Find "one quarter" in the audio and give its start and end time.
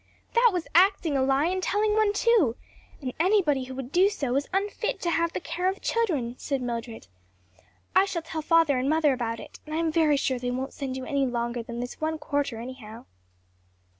12.01-12.59